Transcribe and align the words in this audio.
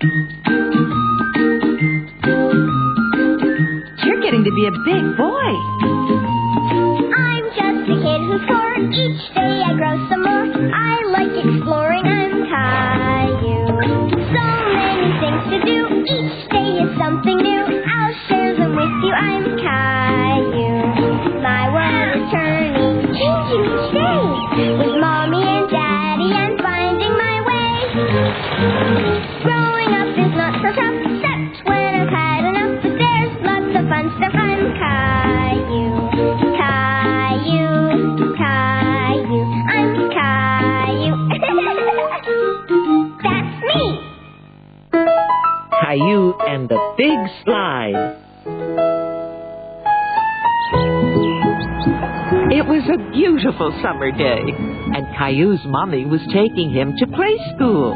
You're 0.00 0.10
getting 4.22 4.44
to 4.44 4.52
be 4.54 4.66
a 4.66 4.70
big 4.70 5.16
boy. 5.16 5.50
I'm 7.16 7.44
just 7.50 7.90
a 7.90 7.94
kid 7.98 8.20
who's 8.22 8.42
four. 8.46 8.74
Each 8.92 9.34
day 9.34 9.62
I 9.66 9.74
grow 9.74 10.08
some 10.08 10.22
more. 10.22 10.37
Caillou 45.88 46.34
and 46.40 46.68
the 46.68 46.78
Big 46.98 47.18
Slide. 47.44 48.20
It 52.52 52.66
was 52.66 52.84
a 52.92 53.10
beautiful 53.10 53.72
summer 53.80 54.10
day, 54.10 54.42
and 54.52 55.16
Caillou's 55.16 55.64
mommy 55.64 56.04
was 56.04 56.20
taking 56.30 56.70
him 56.70 56.92
to 56.98 57.06
play 57.06 57.38
school. 57.56 57.94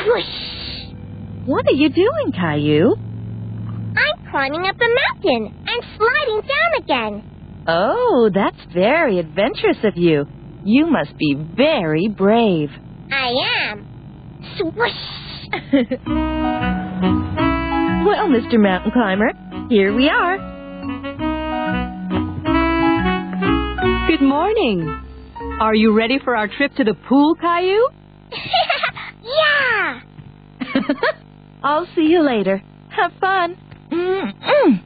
Swoosh! 0.00 0.96
What 1.44 1.66
are 1.66 1.76
you 1.76 1.90
doing, 1.90 2.32
Caillou? 2.32 2.94
I'm 2.96 4.30
climbing 4.30 4.66
up 4.66 4.76
a 4.76 4.88
mountain 4.88 5.54
and 5.66 5.84
sliding 5.98 6.40
down 6.40 6.82
again. 6.82 7.64
Oh, 7.68 8.30
that's 8.32 8.72
very 8.72 9.18
adventurous 9.18 9.84
of 9.84 9.98
you. 9.98 10.24
You 10.64 10.86
must 10.86 11.18
be 11.18 11.34
very 11.34 12.08
brave. 12.08 12.70
I 13.12 13.34
am. 13.68 13.86
Swoosh! 14.56 15.17
well, 18.04 18.28
Mr. 18.28 18.60
Mountain 18.60 18.92
Climber, 18.92 19.32
here 19.70 19.94
we 19.94 20.08
are. 20.08 20.36
Good 24.08 24.20
morning. 24.20 24.86
Are 25.60 25.74
you 25.74 25.96
ready 25.96 26.18
for 26.22 26.36
our 26.36 26.48
trip 26.48 26.74
to 26.74 26.84
the 26.84 26.92
pool, 27.08 27.34
Caillou? 27.36 27.88
yeah! 29.22 30.00
I'll 31.62 31.86
see 31.94 32.02
you 32.08 32.22
later. 32.22 32.62
Have 32.90 33.12
fun. 33.18 33.56
Mm-mm. 33.90 34.82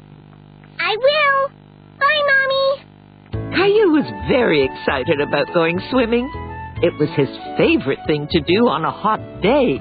I 0.78 0.96
will. 0.96 1.48
Bye, 1.98 2.22
Mommy. 2.28 3.56
Caillou 3.56 3.90
was 3.90 4.06
very 4.28 4.64
excited 4.64 5.20
about 5.20 5.52
going 5.54 5.80
swimming. 5.90 6.30
It 6.82 6.92
was 6.98 7.08
his 7.16 7.28
favorite 7.56 8.00
thing 8.06 8.28
to 8.30 8.40
do 8.40 8.68
on 8.68 8.84
a 8.84 8.90
hot 8.90 9.40
day. 9.40 9.80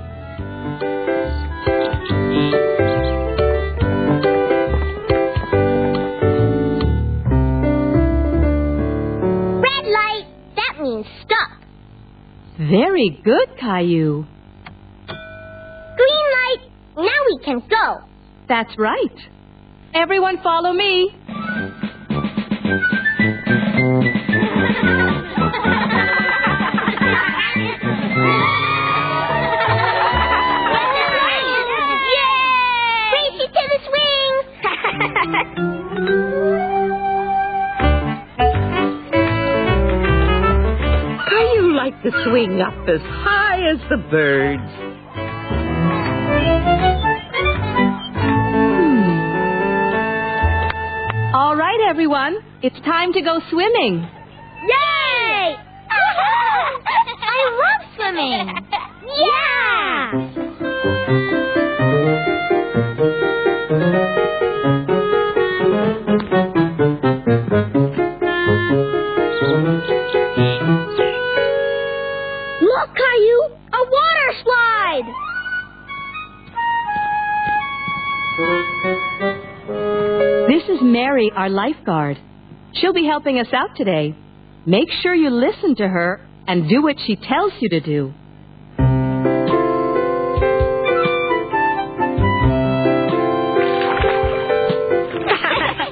Very 12.71 13.09
good, 13.23 13.57
Caillou. 13.59 14.25
Green 15.97 16.25
light. 16.31 16.71
Now 16.95 17.21
we 17.27 17.39
can 17.43 17.59
go. 17.69 18.01
That's 18.47 18.77
right. 18.77 19.17
Everyone 19.93 20.37
follow 20.41 20.71
me. 20.71 21.11
To 42.61 42.67
up 42.67 42.87
as 42.87 43.01
high 43.01 43.69
as 43.71 43.79
the 43.89 43.97
birds. 44.09 44.71
Hmm. 48.41 49.09
All 51.35 51.55
right, 51.55 51.79
everyone. 51.89 52.37
It's 52.61 52.79
time 52.85 53.13
to 53.13 53.21
go 53.21 53.39
swimming. 53.49 54.07
Yay! 54.67 55.55
I 57.19 57.39
love 57.61 57.87
swimming. 57.95 58.60
Is 80.81 80.87
Mary, 80.87 81.31
our 81.35 81.49
lifeguard. 81.49 82.17
She'll 82.73 82.93
be 82.93 83.05
helping 83.05 83.37
us 83.39 83.47
out 83.53 83.75
today. 83.75 84.15
Make 84.65 84.89
sure 85.01 85.13
you 85.13 85.29
listen 85.29 85.75
to 85.75 85.87
her 85.87 86.25
and 86.47 86.67
do 86.69 86.81
what 86.81 86.95
she 87.05 87.15
tells 87.15 87.53
you 87.59 87.69
to 87.69 87.79
do. 87.79 88.11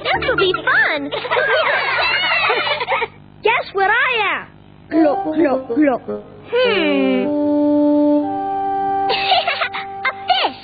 this 0.02 0.16
will 0.22 0.36
be 0.36 0.52
fun. 0.52 1.10
Guess 3.42 3.72
what 3.72 3.90
I 3.90 4.34
am? 4.34 4.46
Look, 4.90 5.26
look, 5.36 5.68
look. 5.78 6.02
Hmm. 6.52 7.26
a 10.06 10.12
fish. 10.26 10.62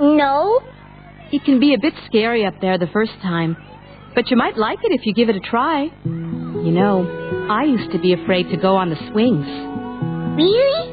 No? 0.00 0.62
It 1.30 1.44
can 1.44 1.60
be 1.60 1.74
a 1.74 1.78
bit 1.78 1.92
scary 2.06 2.46
up 2.46 2.54
there 2.62 2.78
the 2.78 2.86
first 2.86 3.12
time, 3.20 3.54
but 4.14 4.30
you 4.30 4.36
might 4.36 4.56
like 4.56 4.78
it 4.82 4.92
if 4.92 5.06
you 5.06 5.14
give 5.14 5.28
it 5.28 5.36
a 5.36 5.40
try. 5.40 5.84
You 6.04 6.70
know, 6.70 7.46
I 7.50 7.64
used 7.64 7.90
to 7.92 7.98
be 7.98 8.12
afraid 8.12 8.50
to 8.50 8.56
go 8.56 8.76
on 8.76 8.90
the 8.90 8.96
swings. 9.10 9.46
Really? 10.36 10.92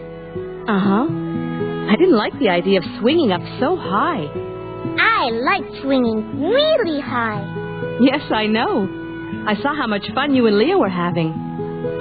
Uh 0.68 0.80
huh. 0.80 1.08
I 1.90 1.96
didn't 1.96 2.18
like 2.18 2.38
the 2.40 2.50
idea 2.50 2.80
of 2.80 2.86
swinging 3.00 3.32
up 3.32 3.42
so 3.60 3.76
high. 3.76 4.26
I 5.00 5.30
like 5.32 5.82
swinging 5.82 6.42
really 6.42 7.02
high. 7.02 7.44
Yes, 8.02 8.22
I 8.32 8.48
know. 8.48 8.88
I 9.48 9.56
saw 9.62 9.76
how 9.76 9.88
much 9.88 10.06
fun 10.14 10.34
you 10.34 10.48
and 10.48 10.58
Leah 10.58 10.78
were 10.78 10.90
having. 10.90 11.34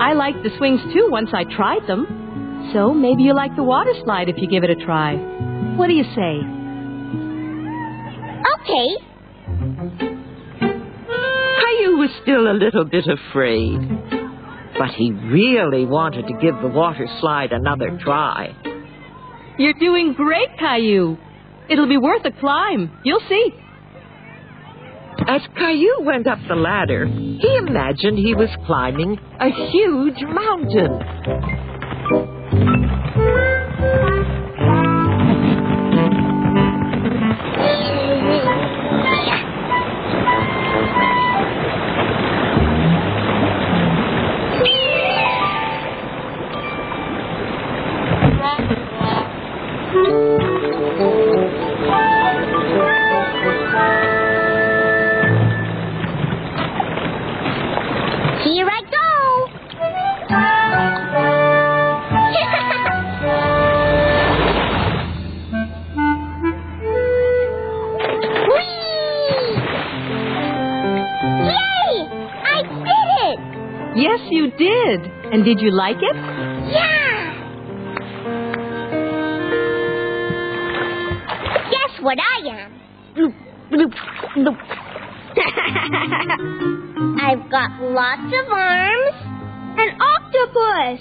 I 0.00 0.12
liked 0.12 0.42
the 0.42 0.50
swings 0.58 0.80
too 0.92 1.08
once 1.10 1.30
I 1.32 1.44
tried 1.44 1.86
them. 1.86 2.70
So 2.72 2.92
maybe 2.92 3.22
you 3.22 3.34
like 3.34 3.54
the 3.56 3.62
water 3.62 3.92
slide 4.04 4.28
if 4.28 4.36
you 4.38 4.48
give 4.48 4.64
it 4.64 4.70
a 4.70 4.76
try. 4.84 5.16
What 5.76 5.88
do 5.88 5.94
you 5.94 6.04
say? 6.04 6.42
Okay. 8.60 10.17
Was 11.98 12.10
still 12.22 12.48
a 12.48 12.54
little 12.54 12.84
bit 12.84 13.08
afraid, 13.08 13.80
but 14.78 14.90
he 14.90 15.10
really 15.10 15.84
wanted 15.84 16.28
to 16.28 16.32
give 16.40 16.54
the 16.62 16.68
water 16.68 17.08
slide 17.20 17.50
another 17.50 17.98
try. 18.00 18.54
You're 19.58 19.74
doing 19.80 20.12
great, 20.12 20.46
Caillou. 20.60 21.16
It'll 21.68 21.88
be 21.88 21.96
worth 21.98 22.24
a 22.24 22.30
climb. 22.30 22.92
You'll 23.04 23.22
see. 23.28 23.52
As 25.26 25.42
Caillou 25.56 26.02
went 26.02 26.28
up 26.28 26.38
the 26.46 26.54
ladder, 26.54 27.06
he 27.06 27.56
imagined 27.66 28.16
he 28.16 28.34
was 28.36 28.50
climbing 28.64 29.18
a 29.40 29.50
huge 29.72 30.22
mountain. 30.22 31.67
Yes, 73.98 74.20
you 74.30 74.50
did. 74.52 75.00
And 75.32 75.44
did 75.44 75.60
you 75.60 75.72
like 75.72 75.96
it? 75.96 76.14
Yeah! 76.14 77.34
Guess 81.68 82.00
what 82.00 82.16
I 82.20 82.46
am? 82.48 82.80
Bloop, 83.16 83.34
bloop, 83.72 83.92
bloop. 84.36 84.56
I've 87.20 87.50
got 87.50 87.70
lots 87.82 88.32
of 88.38 88.52
arms. 88.52 89.16
An 89.80 90.00
octopus! 90.00 91.00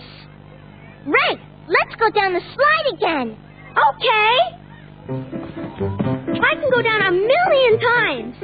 Right, 1.06 1.40
let's 1.68 1.96
go 2.00 2.10
down 2.10 2.34
the 2.34 2.42
slide 2.56 2.88
again. 2.96 3.38
Okay. 3.78 5.37
I 6.42 6.56
can 6.56 6.69
go 6.72 6.81
down 6.81 7.01
a 7.01 7.12
million 7.12 7.80
times. 7.80 8.36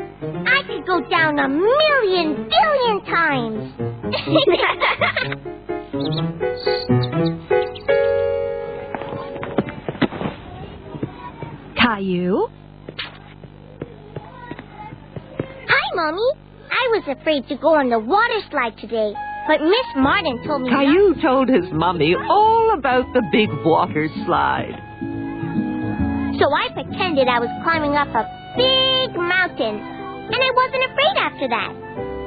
I 0.48 0.62
could 0.68 0.86
go 0.86 1.01
down 1.10 1.40
a 1.40 1.48
million 1.50 2.50
billion 2.50 3.01
times. 3.06 3.74
Caillou? 11.75 12.48
Hi, 15.68 15.95
Mommy. 15.95 16.30
I 16.72 16.88
was 16.98 17.04
afraid 17.19 17.48
to 17.50 17.57
go 17.57 17.75
on 17.75 17.90
the 17.90 18.00
water 18.00 18.40
slide 18.50 18.78
today, 18.78 19.13
but 19.48 19.62
Miss 19.62 19.88
Martin 19.95 20.42
told 20.45 20.62
me. 20.63 20.69
not- 20.69 20.86
Caillou 20.86 21.22
told 21.22 21.50
his 21.50 21.66
mummy 21.72 22.16
all 22.16 22.74
about 22.78 23.06
the 23.13 23.22
big 23.31 23.50
water 23.66 24.07
slide. 24.25 24.80
So 26.39 26.50
I 26.50 26.69
pretended 26.74 27.27
I 27.27 27.39
was 27.39 27.50
climbing 27.62 27.94
up 27.94 28.09
a 28.09 28.25
big 28.57 29.13
mountain, 29.13 29.75
and 29.77 30.39
I 30.41 30.51
wasn't 30.57 30.83
afraid 30.89 31.15
after 31.21 31.47
that. 31.50 31.71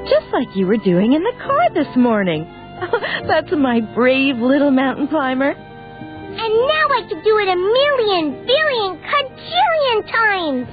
Just 0.06 0.30
like 0.32 0.46
you 0.54 0.66
were 0.66 0.76
doing 0.78 1.12
in 1.12 1.22
the 1.22 1.34
car 1.42 1.70
this 1.74 1.90
morning. 1.96 2.46
That's 3.26 3.50
my 3.50 3.80
brave 3.94 4.36
little 4.36 4.70
mountain 4.70 5.08
climber. 5.08 5.50
And 5.50 6.52
now 6.54 6.86
I 6.94 7.02
can 7.08 7.18
do 7.24 7.34
it 7.42 7.48
a 7.50 7.56
million, 7.58 8.46
billion, 8.46 8.90
cajillion 9.02 9.98
times. 10.06 10.66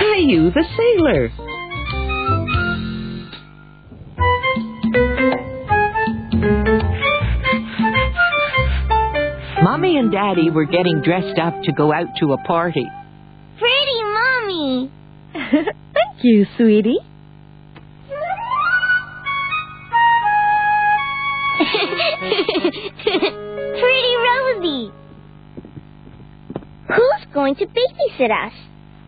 Caillou 0.00 0.50
the 0.50 0.64
sailor. 0.76 1.30
Mommy 9.72 9.96
and 9.96 10.12
Daddy 10.12 10.50
were 10.50 10.66
getting 10.66 11.00
dressed 11.00 11.38
up 11.38 11.62
to 11.62 11.72
go 11.72 11.94
out 11.94 12.08
to 12.20 12.34
a 12.34 12.36
party. 12.44 12.86
Pretty 13.58 14.02
Mommy. 14.02 14.92
Thank 15.32 16.20
you, 16.20 16.44
sweetie. 16.58 16.98
Pretty 23.80 24.14
Rosie. 24.14 24.92
Who's 26.88 27.26
going 27.32 27.54
to 27.54 27.64
babysit 27.64 28.30
us? 28.30 28.52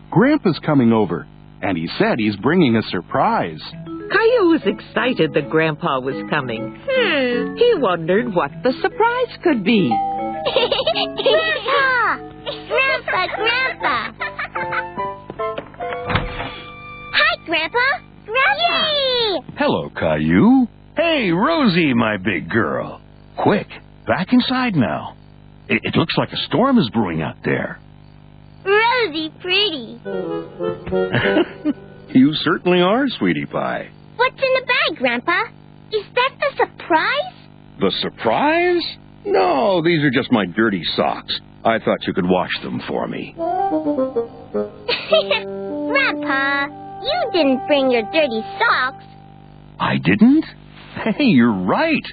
Grandpa's 0.09 0.59
coming 0.65 0.91
over, 0.91 1.27
and 1.61 1.77
he 1.77 1.87
said 1.99 2.15
he's 2.17 2.37
bringing 2.37 2.75
a 2.75 2.81
surprise. 2.89 3.61
Caillou 3.71 4.49
was 4.49 4.61
excited 4.65 5.35
that 5.35 5.51
Grandpa 5.51 5.99
was 5.99 6.15
coming. 6.31 6.75
Hmm. 6.89 7.55
He 7.55 7.73
wondered 7.75 8.33
what 8.33 8.49
the 8.63 8.73
surprise 8.81 9.37
could 9.43 9.63
be. 9.63 9.95
Grandpa! 10.45 12.17
Grandpa, 12.67 13.27
Grandpa! 13.35 14.13
Hi, 17.13 17.45
Grandpa! 17.45 17.87
Grandpa! 18.25 18.91
Yay! 18.91 19.41
Hello, 19.57 19.89
Caillou. 19.89 20.67
Hey, 20.95 21.31
Rosie, 21.31 21.93
my 21.93 22.17
big 22.17 22.49
girl. 22.49 23.01
Quick, 23.37 23.67
back 24.05 24.31
inside 24.31 24.75
now. 24.75 25.15
It, 25.67 25.81
it 25.83 25.95
looks 25.95 26.13
like 26.17 26.31
a 26.31 26.37
storm 26.47 26.77
is 26.77 26.89
brewing 26.91 27.23
out 27.23 27.37
there. 27.43 27.79
Rosie 28.63 29.31
pretty. 29.41 29.99
you 32.19 32.33
certainly 32.35 32.81
are, 32.81 33.07
sweetie 33.07 33.47
pie. 33.47 33.89
What's 34.15 34.35
in 34.35 34.53
the 34.53 34.65
bag, 34.67 34.97
Grandpa? 34.99 35.41
Is 35.91 36.05
that 36.13 36.31
the 36.39 36.51
surprise? 36.57 37.33
The 37.79 37.91
surprise? 38.01 38.97
No, 39.25 39.81
these 39.83 40.03
are 40.03 40.11
just 40.11 40.31
my 40.31 40.45
dirty 40.45 40.81
socks. 40.95 41.39
I 41.63 41.79
thought 41.79 42.05
you 42.05 42.13
could 42.13 42.27
wash 42.27 42.51
them 42.61 42.81
for 42.87 43.07
me. 43.07 43.33
Grandpa, 45.87 46.67
you 47.03 47.31
didn't 47.33 47.65
bring 47.67 47.89
your 47.91 48.03
dirty 48.13 48.41
socks. 48.59 49.03
I 49.79 49.97
didn't? 49.97 50.45
Hey, 51.17 51.25
you're 51.25 51.65
right. 51.65 52.03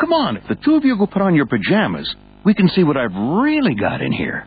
Come 0.00 0.12
on, 0.12 0.36
if 0.36 0.44
the 0.48 0.54
two 0.64 0.74
of 0.76 0.84
you 0.84 0.96
go 0.96 1.06
put 1.06 1.22
on 1.22 1.34
your 1.34 1.46
pajamas, 1.46 2.14
we 2.44 2.54
can 2.54 2.68
see 2.68 2.84
what 2.84 2.96
I've 2.96 3.14
really 3.14 3.74
got 3.74 4.00
in 4.00 4.12
here. 4.12 4.46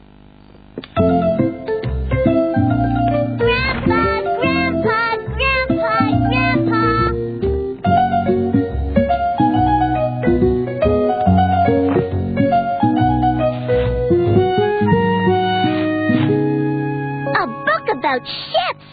About 18.19 18.27
ships. 18.27 18.85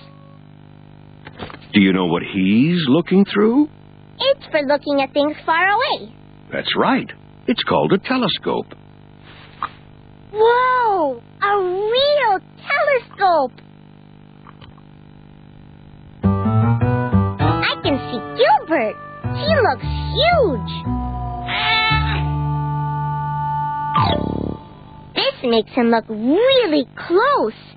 Do 1.73 1.81
you 1.81 1.93
know 1.93 2.07
what 2.07 2.23
he's 2.23 2.83
looking 2.89 3.25
through? 3.33 3.69
It's 4.19 4.47
for 4.51 4.63
looking 4.63 5.01
at 5.03 5.13
things 5.13 5.37
far 5.45 5.69
away. 5.69 6.15
That's 6.53 6.75
right. 6.77 7.11
It's 7.47 7.63
called 7.65 7.93
a 7.93 7.99
telescope. 7.99 8.67
Whoa! 10.33 11.21
A 11.43 11.59
real 11.63 12.41
telescope! 12.67 13.53
I 16.23 17.75
can 17.83 17.99
see 18.11 18.21
Gilbert. 18.37 18.97
He 19.37 19.55
looks 19.69 19.89
huge. 20.17 20.73
This 25.15 25.35
makes 25.43 25.71
him 25.73 25.91
look 25.91 26.09
really 26.09 26.87
close. 26.97 27.76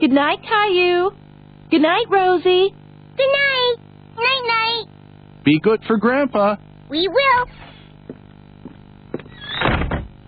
Good 0.00 0.10
night, 0.10 0.40
Caillou. 0.42 1.10
Good 1.70 1.82
night, 1.82 2.06
Rosie. 2.10 2.74
Good 3.16 3.30
night. 3.32 3.76
Night 4.16 4.42
night. 4.46 4.84
Be 5.44 5.60
good 5.60 5.82
for 5.86 5.96
Grandpa. 5.98 6.56
We 6.90 7.06
will. 7.08 7.46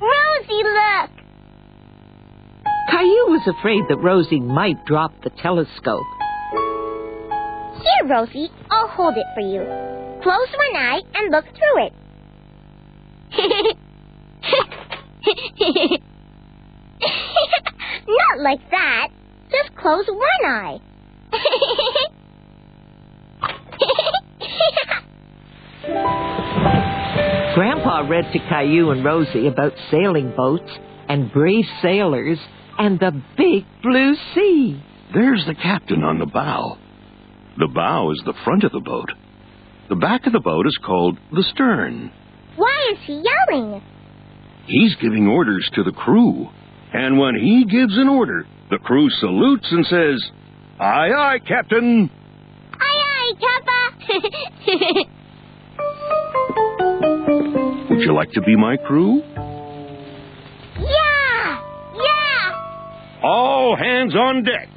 Rosie, 0.01 0.63
look. 0.63 1.11
Caillou 2.91 3.27
was 3.31 3.47
afraid 3.59 3.83
that 3.89 3.97
Rosie 3.97 4.41
might 4.41 4.85
drop 4.87 5.13
the 5.23 5.31
telescope. 5.31 6.05
Here, 7.83 8.07
Rosie. 8.09 8.51
I'll 8.71 8.89
hold 8.89 9.17
it 9.17 9.27
for 9.35 9.41
you. 9.41 9.65
Close 10.23 10.49
one 10.57 10.77
eye 10.77 11.01
and 11.17 11.31
look 11.33 11.45
through 11.45 11.87
it. 11.87 11.93
Not 18.09 18.39
like 18.41 18.71
that. 18.71 19.09
Just 19.51 19.75
close 19.77 20.07
one 20.09 20.45
eye. 20.45 20.81
Grandpa 27.55 28.01
read 28.09 28.31
to 28.33 28.39
Caillou 28.51 28.91
and 28.91 29.03
Rosie 29.05 29.47
about 29.47 29.73
sailing 29.91 30.35
boats 30.37 30.71
and 31.09 31.33
brave 31.33 31.65
sailors 31.81 32.39
and 32.79 32.99
the 33.01 33.13
big 33.39 33.65
blue 33.83 34.15
sea. 34.35 34.83
There's 35.15 35.45
the 35.47 35.55
captain 35.55 36.03
on 36.03 36.19
the 36.19 36.27
bow. 36.27 36.77
The 37.57 37.69
bow 37.75 38.11
is 38.11 38.21
the 38.27 38.35
front 38.45 38.65
of 38.65 38.73
the 38.73 38.81
boat. 38.81 39.09
The 39.89 39.97
back 39.97 40.27
of 40.27 40.35
the 40.35 40.41
boat 40.41 40.67
is 40.67 40.79
called 40.85 41.17
the 41.33 41.45
stern. 41.55 42.13
Why 42.57 42.89
is 42.93 42.99
he 43.07 43.23
yelling? 43.25 43.83
He's 44.67 44.95
giving 44.97 45.27
orders 45.27 45.67
to 45.75 45.83
the 45.83 45.93
crew. 45.93 46.49
And 46.93 47.19
when 47.19 47.37
he 47.37 47.65
gives 47.65 47.97
an 47.97 48.09
order, 48.09 48.47
the 48.71 48.79
crew 48.79 49.09
salutes 49.11 49.67
and 49.71 49.87
says, 49.87 50.31
Aye, 50.81 51.11
aye, 51.17 51.39
Captain. 51.47 52.11
Aye, 52.73 53.03
aye, 53.15 53.33
Kappa. 53.41 53.77
Would 57.91 58.01
you 58.01 58.13
like 58.15 58.31
to 58.33 58.41
be 58.43 58.57
my 58.57 58.77
crew? 58.77 59.23
yeah, 60.79 61.61
yeah. 61.95 63.21
All 63.23 63.77
hands 63.77 64.15
on 64.15 64.43
deck. 64.45 64.69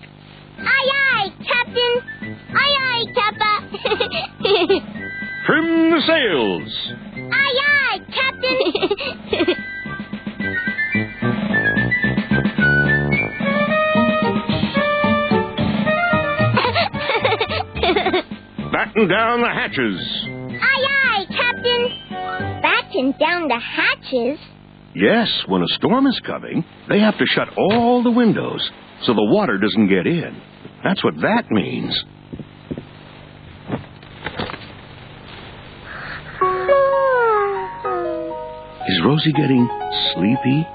Aye, 0.60 0.91
aye, 1.15 1.29
Captain. 1.46 2.01
Aye, 2.55 2.77
aye, 2.81 3.05
Kappa. 3.15 3.51
Trim 5.46 5.91
the 5.91 6.01
sails. 6.08 6.93
aye, 7.34 7.58
aye, 7.67 8.00
Captain. 8.13 9.55
Batten 18.79 19.09
down 19.09 19.41
the 19.41 19.50
hatches. 19.50 20.00
aye, 20.62 20.86
aye, 21.03 21.25
Captain. 21.27 21.89
Batten 22.62 23.12
down 23.19 23.50
the 23.50 23.59
hatches. 23.59 24.39
Yes, 24.95 25.27
when 25.48 25.62
a 25.62 25.67
storm 25.75 26.07
is 26.07 26.17
coming, 26.25 26.63
they 26.88 27.01
have 27.01 27.17
to 27.17 27.25
shut 27.25 27.50
all 27.57 28.01
the 28.01 28.12
windows 28.12 28.71
so 29.03 29.13
the 29.13 29.21
water 29.21 29.57
doesn't 29.57 29.89
get 29.89 30.07
in. 30.07 30.41
That's 30.81 31.03
what 31.03 31.15
that 31.15 31.51
means. 31.51 31.91
Is 38.88 39.01
Rosie 39.03 39.33
getting 39.33 39.67
sleepy? 40.13 40.65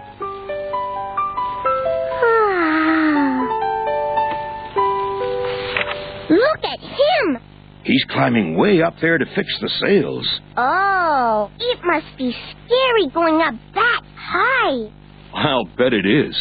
He's 7.85 8.05
climbing 8.11 8.57
way 8.57 8.83
up 8.83 8.95
there 9.00 9.19
to 9.19 9.25
fix 9.35 9.49
the 9.61 9.69
sails. 9.83 10.26
Oh, 10.57 11.50
it 11.59 11.79
must 11.85 12.17
be 12.17 12.33
scary 12.33 13.09
going 13.12 13.43
up 13.43 13.55
that 13.75 14.00
high. 14.17 14.91
I'll 15.35 15.67
bet 15.76 15.93
it 15.93 16.07
is. 16.07 16.35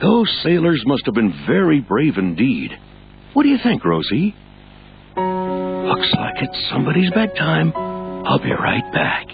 Those 0.00 0.30
sailors 0.42 0.82
must 0.86 1.04
have 1.06 1.14
been 1.14 1.32
very 1.46 1.80
brave 1.80 2.18
indeed. 2.18 2.70
What 3.32 3.44
do 3.44 3.48
you 3.48 3.58
think, 3.62 3.84
Rosie? 3.84 4.34
Looks 5.16 6.12
like 6.18 6.42
it's 6.42 6.68
somebody's 6.70 7.10
bedtime. 7.10 7.72
I'll 7.74 8.38
be 8.42 8.52
right 8.52 8.92
back. 8.92 9.26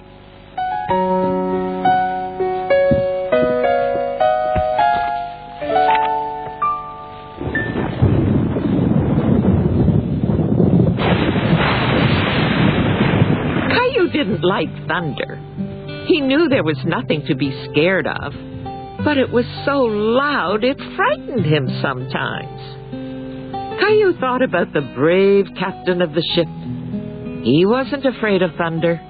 Like 14.48 14.70
thunder. 14.86 15.40
He 16.06 16.20
knew 16.20 16.48
there 16.48 16.64
was 16.64 16.78
nothing 16.84 17.24
to 17.26 17.34
be 17.34 17.50
scared 17.70 18.06
of, 18.06 18.32
but 19.04 19.18
it 19.18 19.30
was 19.30 19.44
so 19.64 19.80
loud 19.82 20.64
it 20.64 20.78
frightened 20.96 21.44
him 21.44 21.68
sometimes. 21.82 22.60
Caillou 23.80 24.18
thought 24.18 24.42
about 24.42 24.72
the 24.72 24.92
brave 24.94 25.46
captain 25.58 26.00
of 26.00 26.12
the 26.12 26.22
ship. 26.34 26.48
He 27.44 27.66
wasn't 27.66 28.06
afraid 28.06 28.42
of 28.42 28.54
thunder. 28.56 29.00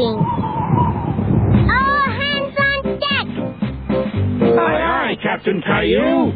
Brewing. 0.00 0.24
All 1.70 2.04
hands 2.20 2.56
on 2.58 2.82
deck. 3.00 3.28
Aye, 4.58 4.82
aye, 4.82 5.16
Captain 5.22 5.60
Caillou. 5.62 6.32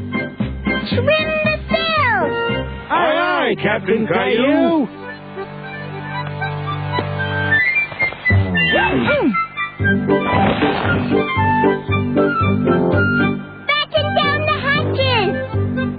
Trim 0.89 1.07
the 1.07 1.57
sails. 1.71 2.67
Aye, 2.91 3.17
aye, 3.17 3.55
Captain 3.63 4.07
Caillou. 4.07 4.87
Batten 13.69 14.07
down 14.17 14.41
the 14.47 14.57
hatches. 14.67 15.35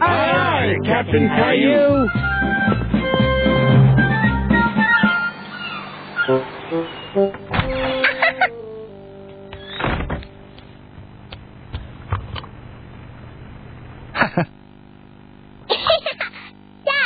Aye, 0.02 0.32
aye, 0.36 0.76
Captain 0.86 1.28
Caillou. 1.30 2.08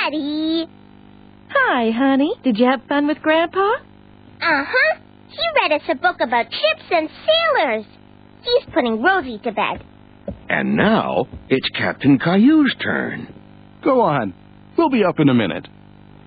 Daddy. 0.10 0.66
Hi, 1.50 1.92
honey. 1.92 2.34
Did 2.44 2.58
you 2.58 2.66
have 2.66 2.82
fun 2.88 3.08
with 3.08 3.20
Grandpa? 3.20 3.60
Uh-huh. 4.42 5.00
He 5.30 5.38
read 5.62 5.72
us 5.80 5.88
a 5.90 5.96
book 5.96 6.18
about 6.22 6.46
ships 6.46 6.84
and 6.90 7.10
sailors. 7.26 7.86
He's 8.42 8.74
putting 8.74 9.02
Rosie 9.04 9.40
to 9.44 9.52
bed. 9.52 9.84
And 10.50 10.76
now 10.76 11.26
it's 11.50 11.70
Captain 11.78 12.18
Caillou's 12.18 12.74
turn. 12.82 13.34
Go 13.84 14.02
on. 14.02 14.34
We'll 14.78 14.90
be 14.90 15.04
up 15.04 15.20
in 15.20 15.30
a 15.30 15.34
minute. 15.34 15.68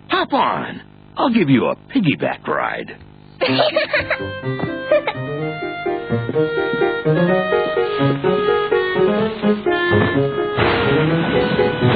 Hop 0.08 0.32
on. 0.32 0.82
I'll 1.16 1.32
give 1.34 1.48
you 1.48 1.66
a 1.66 1.76
piggyback 1.76 2.46
ride. 2.46 2.96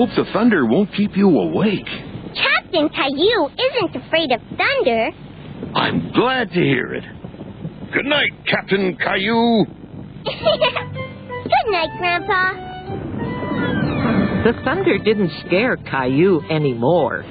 I 0.00 0.06
hope 0.06 0.16
the 0.16 0.32
thunder 0.32 0.64
won't 0.64 0.88
keep 0.96 1.14
you 1.14 1.28
awake. 1.28 1.84
Captain 1.84 2.88
Caillou 2.88 3.50
isn't 3.52 3.96
afraid 4.02 4.32
of 4.32 4.40
thunder. 4.56 5.10
I'm 5.74 6.10
glad 6.12 6.48
to 6.48 6.58
hear 6.58 6.94
it. 6.94 7.04
Good 7.92 8.06
night, 8.06 8.30
Captain 8.46 8.96
Caillou. 8.96 9.66
Good 10.24 11.70
night, 11.70 11.90
Grandpa. 11.98 12.54
The 14.44 14.52
thunder 14.64 14.96
didn't 15.04 15.32
scare 15.46 15.76
Caillou 15.76 16.40
anymore. 16.48 17.22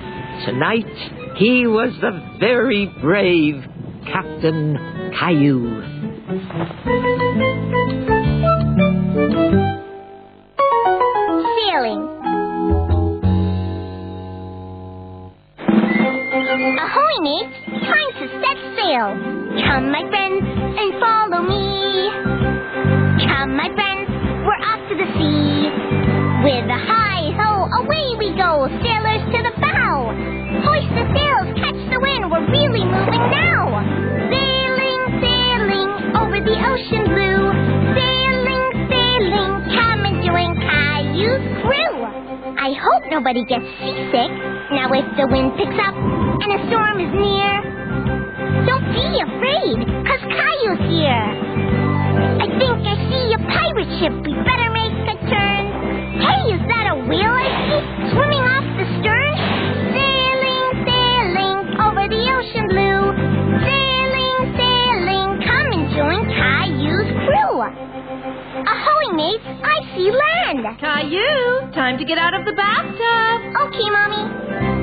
Tonight, 0.45 1.37
he 1.37 1.65
was 1.65 1.91
the 2.01 2.37
very 2.39 2.85
brave 3.01 3.63
Captain 4.05 4.77
Caillou. 5.19 6.08
Come, 19.69 19.91
my 19.91 20.01
friends, 20.09 20.41
and 20.49 20.89
follow 20.97 21.45
me. 21.45 22.09
Come, 23.21 23.53
my 23.53 23.69
friends, 23.77 24.09
we're 24.41 24.61
off 24.65 24.81
to 24.89 24.95
the 24.97 25.05
sea. 25.13 25.69
With 26.41 26.65
a 26.65 26.79
high 26.89 27.29
ho, 27.37 27.69
away 27.77 28.17
we 28.17 28.33
go, 28.33 28.65
sailors 28.81 29.23
to 29.29 29.39
the 29.45 29.53
bow. 29.61 30.09
Hoist 30.65 30.89
the 30.97 31.05
sails, 31.13 31.49
catch 31.61 31.77
the 31.93 32.01
wind, 32.01 32.25
we're 32.33 32.49
really 32.49 32.81
moving 32.81 33.25
now. 33.29 33.77
Sailing, 34.33 35.01
sailing 35.21 35.89
over 36.17 36.41
the 36.41 36.57
ocean 36.65 37.05
blue. 37.05 37.41
Sailing, 37.93 38.65
sailing, 38.89 39.51
come 39.69 40.01
and 40.01 40.17
join 40.25 40.49
Caillou's 40.65 41.45
crew. 41.61 41.95
I 42.57 42.73
hope 42.73 43.05
nobody 43.13 43.45
gets 43.45 43.69
seasick. 43.77 44.33
Now, 44.73 44.89
if 44.97 45.05
the 45.13 45.29
wind 45.29 45.53
picks 45.61 45.77
up 45.77 45.93
and 45.93 46.49
a 46.57 46.59
storm 46.73 46.97
is 47.05 47.13
near, 47.13 47.53
be 48.93 49.05
afraid, 49.21 49.77
cause 50.05 50.23
Caillou's 50.29 50.83
here. 50.89 51.25
I 52.41 52.47
think 52.57 52.77
I 52.85 52.95
see 53.09 53.25
a 53.33 53.41
pirate 53.49 53.91
ship. 53.99 54.13
We 54.25 54.33
better 54.43 54.69
make 54.73 54.95
a 55.07 55.15
turn. 55.29 55.63
Hey, 56.19 56.41
is 56.57 56.63
that 56.67 56.85
a 56.91 56.95
whale 57.07 57.35
I 57.37 57.49
see 57.69 57.81
swimming 58.11 58.43
off 58.43 58.65
the 58.79 58.85
stern? 58.99 59.33
Sailing, 59.93 60.65
sailing 60.87 61.57
over 61.79 62.03
the 62.09 62.23
ocean 62.33 62.65
blue. 62.67 63.01
Sailing, 63.63 64.37
sailing, 64.57 65.29
come 65.45 65.67
and 65.75 65.85
join 65.95 66.21
Caillou's 66.27 67.09
crew. 67.23 67.55
Ahoy, 68.65 69.05
mates! 69.15 69.45
I 69.45 69.77
see 69.95 70.11
land. 70.11 70.65
Caillou, 70.79 71.71
time 71.73 71.97
to 71.97 72.05
get 72.05 72.17
out 72.17 72.33
of 72.33 72.45
the 72.45 72.53
bathtub. 72.53 73.37
Okay, 73.67 73.87
mommy. 73.91 74.78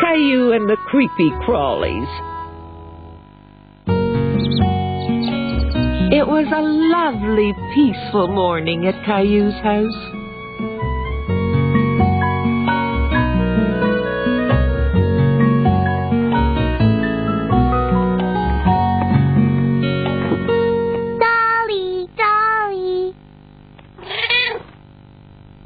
Caillou 0.00 0.52
and 0.52 0.68
the 0.68 0.76
creepy 0.88 1.30
crawlies. 1.46 2.08
It 6.12 6.26
was 6.28 6.46
a 6.46 6.62
lovely, 6.62 7.52
peaceful 7.74 8.28
morning 8.28 8.86
at 8.86 8.94
Caillou's 9.04 9.54
house. 9.54 9.92
Dolly, 21.18 22.08
Dolly. 22.16 23.16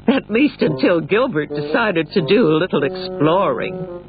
At 0.07 0.31
least 0.31 0.61
until 0.61 1.01
Gilbert 1.01 1.49
decided 1.49 2.11
to 2.13 2.21
do 2.25 2.47
a 2.47 2.57
little 2.57 2.83
exploring. 2.83 4.08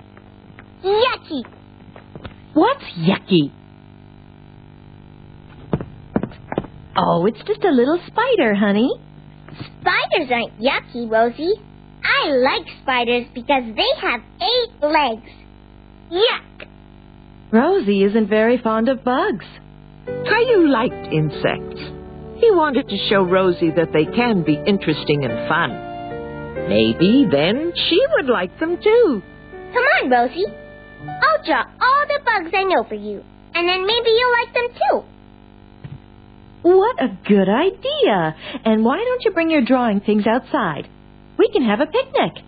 Yucky. 0.83 1.43
What's 2.53 2.83
yucky? 2.97 3.51
Oh, 6.97 7.25
it's 7.25 7.41
just 7.47 7.63
a 7.63 7.71
little 7.71 7.99
spider, 8.07 8.53
honey. 8.55 8.89
Spiders 9.79 10.29
aren't 10.31 10.59
yucky, 10.59 11.09
Rosie. 11.09 11.53
I 12.03 12.29
like 12.29 12.67
spiders 12.81 13.27
because 13.33 13.63
they 13.75 14.01
have 14.01 14.21
eight 14.41 14.83
legs. 14.83 15.29
Yuck. 16.11 16.67
Rosie 17.51 18.03
isn't 18.03 18.27
very 18.27 18.57
fond 18.57 18.89
of 18.89 19.03
bugs. 19.03 19.45
Caillou 20.05 20.67
liked 20.67 21.13
insects. 21.13 21.81
He 22.39 22.49
wanted 22.51 22.89
to 22.89 22.97
show 23.09 23.23
Rosie 23.23 23.71
that 23.71 23.93
they 23.93 24.05
can 24.05 24.43
be 24.43 24.59
interesting 24.65 25.23
and 25.23 25.47
fun. 25.47 26.67
Maybe 26.67 27.25
then 27.29 27.71
she 27.75 28.01
would 28.15 28.27
like 28.27 28.57
them 28.59 28.77
too. 28.81 29.21
Come 29.73 29.83
on, 30.01 30.09
Rosie. 30.09 30.45
I'll 31.07 31.43
draw 31.45 31.63
all 31.81 32.05
the 32.07 32.19
bugs 32.23 32.53
I 32.55 32.63
know 32.63 32.83
for 32.87 32.95
you, 32.95 33.23
and 33.53 33.67
then 33.67 33.85
maybe 33.85 34.09
you'll 34.09 34.31
like 34.31 34.53
them 34.53 34.67
too. 34.73 35.03
What 36.63 37.01
a 37.01 37.07
good 37.27 37.49
idea. 37.49 38.35
And 38.65 38.85
why 38.85 38.97
don't 38.97 39.23
you 39.25 39.31
bring 39.31 39.49
your 39.49 39.63
drawing 39.65 39.99
things 40.01 40.27
outside? 40.27 40.87
We 41.37 41.49
can 41.49 41.63
have 41.63 41.79
a 41.79 41.87
picnic. 41.87 42.43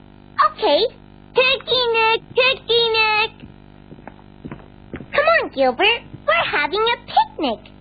Okay. 0.51 0.85
Picnic, 1.33 2.21
picnic. 2.35 3.47
Come 5.11 5.25
on, 5.41 5.49
Gilbert. 5.49 6.03
We're 6.27 6.51
having 6.51 6.81
a 6.81 6.97
picnic. 6.97 7.71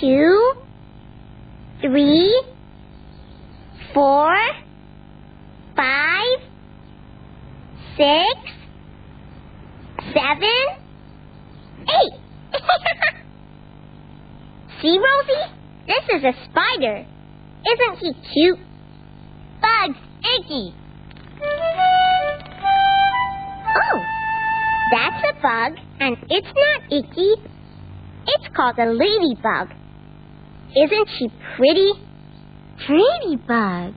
Two, 0.00 0.52
three, 1.80 2.42
four, 3.94 4.34
five, 5.76 6.38
six, 7.96 8.24
seven, 10.12 10.66
eight. 11.80 12.20
See, 14.82 14.98
Rosie? 14.98 15.52
This 15.86 16.04
is 16.16 16.24
a 16.24 16.32
spider. 16.44 17.06
Isn't 17.66 17.98
he 17.98 18.12
cute? 18.32 18.58
Bugs, 19.60 19.98
icky. 20.38 20.74
Oh, 23.78 24.00
that's 24.92 25.22
a 25.24 25.32
bug, 25.40 25.78
and 26.00 26.16
it's 26.28 26.52
not 26.54 26.82
icky. 26.92 27.34
It's 28.26 28.48
called 28.54 28.78
a 28.78 28.86
ladybug. 28.86 29.75
Isn't 30.76 31.08
she 31.18 31.28
pretty? 31.56 31.92
Pretty 32.86 33.36
bug. 33.36 33.94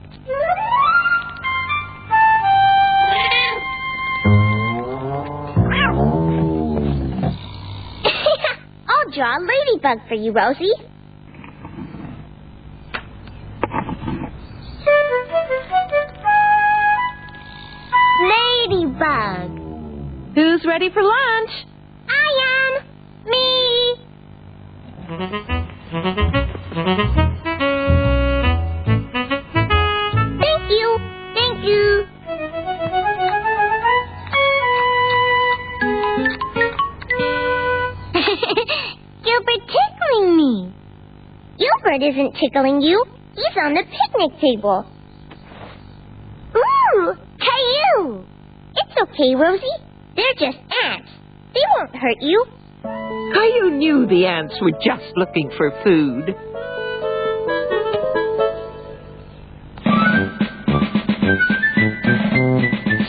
I'll 8.88 9.10
draw 9.12 9.36
a 9.36 9.40
ladybug 9.44 9.98
for 10.08 10.14
you, 10.14 10.32
Rosie. 10.32 10.72
Ladybug. 18.22 19.50
Who's 20.34 20.64
ready 20.66 20.88
for 20.90 21.02
lunch? 21.02 21.50
I 22.08 22.28
am 22.48 22.72
me. 26.48 26.56
Thank 26.70 26.86
you. 30.70 30.98
Thank 31.34 31.64
you. 31.64 32.06
Gilbert 39.24 39.62
tickling 39.66 40.36
me. 40.36 40.72
Gilbert 41.58 42.02
isn't 42.06 42.36
tickling 42.38 42.80
you. 42.82 43.04
He's 43.34 43.56
on 43.60 43.74
the 43.74 43.82
picnic 43.82 44.40
table. 44.40 44.86
Ooh, 46.54 47.14
Caillou. 47.40 48.24
It's 48.76 48.96
okay, 49.02 49.34
Rosie. 49.34 49.66
They're 50.14 50.34
just 50.38 50.58
ants. 50.84 51.10
They 51.52 51.62
won't 51.76 51.96
hurt 51.96 52.18
you. 52.20 52.59
You 53.32 53.70
knew 53.70 54.06
the 54.06 54.26
ants 54.26 54.54
were 54.60 54.72
just 54.72 55.16
looking 55.16 55.50
for 55.56 55.70
food. 55.84 56.34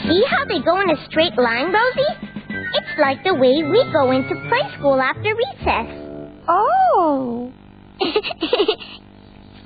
See 0.03 0.23
how 0.27 0.45
they 0.45 0.59
go 0.59 0.81
in 0.81 0.89
a 0.89 1.05
straight 1.09 1.37
line, 1.37 1.71
Rosie? 1.71 2.15
It's 2.49 2.99
like 2.99 3.23
the 3.23 3.33
way 3.33 3.63
we 3.63 3.89
go 3.93 4.11
into 4.11 4.35
preschool 4.51 5.01
after 5.01 5.33
recess. 5.33 5.87
Oh. 6.49 7.51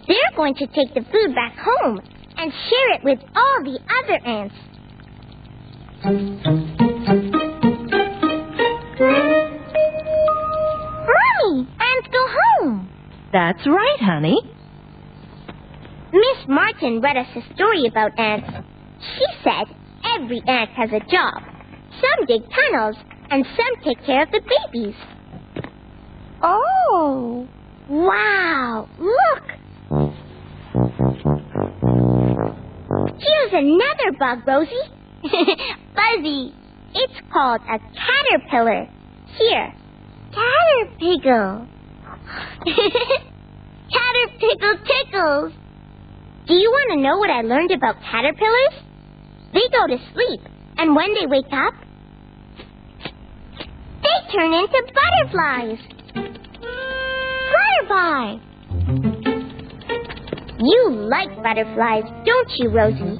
They're 0.07 0.35
going 0.35 0.53
to 0.55 0.67
take 0.67 0.93
the 0.93 1.01
food 1.11 1.33
back 1.33 1.57
home 1.57 1.99
and 2.37 2.51
share 2.51 2.93
it 2.93 3.03
with 3.03 3.19
all 3.35 3.63
the 3.63 3.79
other 4.03 4.19
ants. 4.23 4.55
That's 13.35 13.67
right, 13.67 13.99
honey. 13.99 14.39
Miss 16.13 16.47
Martin 16.47 17.01
read 17.01 17.17
us 17.17 17.27
a 17.35 17.53
story 17.53 17.85
about 17.85 18.17
ants. 18.17 18.49
She 19.17 19.25
said 19.43 19.75
every 20.05 20.41
ant 20.47 20.69
has 20.69 20.89
a 20.93 21.01
job. 21.01 21.43
Some 21.99 22.25
dig 22.27 22.43
tunnels, 22.49 22.95
and 23.29 23.45
some 23.45 23.83
take 23.83 24.05
care 24.05 24.23
of 24.23 24.31
the 24.31 24.39
babies. 24.39 24.95
Oh. 26.41 27.45
Wow! 27.89 28.87
Look! 28.97 29.43
Here's 33.19 33.51
another 33.51 34.17
bug, 34.17 34.47
Rosie. 34.47 34.75
Fuzzy. 35.93 36.55
It's 36.93 37.19
called 37.33 37.59
a 37.63 37.79
caterpillar. 37.79 38.87
Here. 39.37 39.73
Caterpiggle. 40.31 41.74
Caterpiggle 43.93 44.77
tickles. 44.85 45.53
Do 46.47 46.53
you 46.53 46.69
want 46.69 46.91
to 46.93 47.01
know 47.01 47.17
what 47.17 47.29
I 47.29 47.41
learned 47.41 47.71
about 47.71 47.95
caterpillars? 48.01 48.73
They 49.53 49.67
go 49.71 49.87
to 49.87 49.97
sleep, 50.13 50.41
and 50.77 50.95
when 50.95 51.13
they 51.13 51.27
wake 51.27 51.51
up, 51.51 51.73
they 54.01 54.17
turn 54.33 54.53
into 54.53 54.81
butterflies. 54.93 55.79
Flutterby. 57.89 58.41
You 60.59 60.89
like 60.89 61.29
butterflies, 61.43 62.03
don't 62.25 62.51
you, 62.57 62.69
Rosie? 62.69 63.17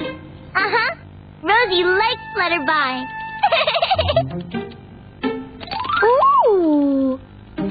Uh 0.56 0.70
huh. 0.70 0.96
Rosie 1.44 1.84
likes 1.84 2.22
Flutterby. 2.36 3.06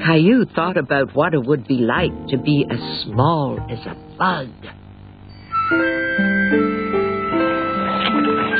Caillou 0.05 0.45
thought 0.53 0.77
about 0.77 1.15
what 1.15 1.33
it 1.33 1.43
would 1.43 1.65
be 1.67 1.79
like 1.79 2.11
to 2.27 2.37
be 2.37 2.63
as 2.69 2.77
small 3.03 3.57
as 3.71 3.79
a 3.87 3.95
bug. 4.19 4.49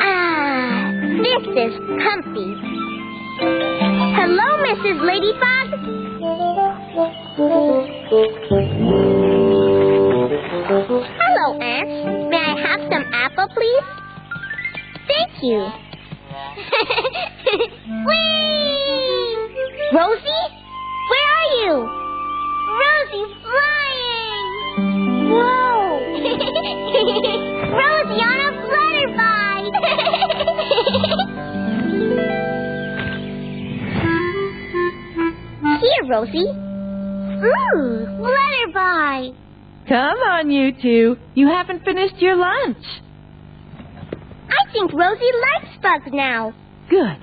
Ah, 0.01 0.89
this 1.21 1.43
is 1.45 1.77
comfy. 2.01 2.49
Hello, 4.17 4.57
Mrs. 4.65 4.97
Ladybug. 5.05 5.69
Hello, 10.17 11.59
ants. 11.59 12.29
May 12.31 12.37
I 12.37 12.55
have 12.65 12.79
some 12.91 13.03
apple, 13.13 13.47
please? 13.53 13.83
Thank 15.07 15.43
you. 15.43 15.61
Whee! 18.07 19.91
Rosie? 19.93 20.54
Here, 35.79 36.09
Rosie. 36.09 36.51
Ooh, 37.43 38.07
flutterby! 38.19 39.35
Come 39.87 40.17
on, 40.17 40.49
you 40.49 40.71
two. 40.81 41.17
You 41.35 41.47
haven't 41.47 41.83
finished 41.83 42.17
your 42.17 42.35
lunch. 42.35 42.83
I 44.49 44.71
think 44.71 44.93
Rosie 44.93 45.31
likes 45.41 45.77
bugs 45.81 46.11
now. 46.13 46.53
Good. 46.89 47.17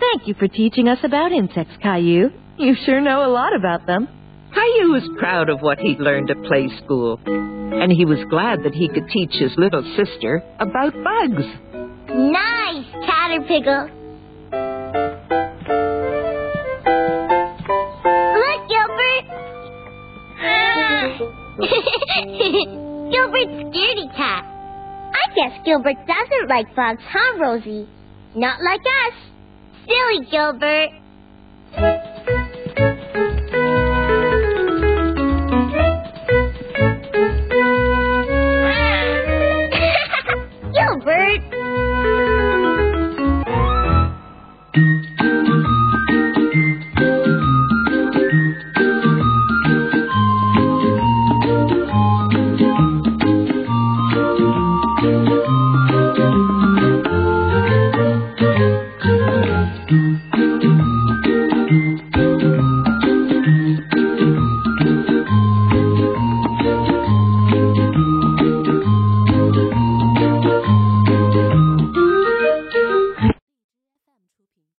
Thank 0.00 0.26
you 0.28 0.34
for 0.34 0.48
teaching 0.48 0.88
us 0.88 0.98
about 1.02 1.32
insects, 1.32 1.74
Caillou. 1.82 2.30
You 2.58 2.74
sure 2.84 3.00
know 3.00 3.24
a 3.26 3.30
lot 3.32 3.54
about 3.54 3.86
them. 3.86 4.08
Caillou 4.52 4.92
was 4.92 5.08
proud 5.18 5.48
of 5.48 5.60
what 5.60 5.78
he'd 5.78 5.98
learned 5.98 6.30
at 6.30 6.42
play 6.44 6.68
school, 6.84 7.18
and 7.26 7.90
he 7.90 8.04
was 8.04 8.18
glad 8.30 8.62
that 8.64 8.74
he 8.74 8.88
could 8.88 9.08
teach 9.08 9.32
his 9.32 9.52
little 9.56 9.82
sister 9.96 10.42
about 10.60 10.92
bugs. 10.92 11.46
Nice, 12.08 12.86
Caterpillar. 13.06 13.90
Gilbert's 23.10 23.54
scaredy 23.70 24.10
cat. 24.16 24.44
I 24.44 25.34
guess 25.36 25.60
Gilbert 25.64 25.96
doesn't 26.06 26.48
like 26.48 26.74
bugs, 26.74 27.02
huh, 27.08 27.38
Rosie? 27.38 27.88
Not 28.34 28.58
like 28.60 28.80
us. 28.80 29.14
Silly 29.86 30.26
Gilbert. 30.30 30.90